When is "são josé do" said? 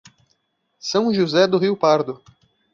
0.79-1.59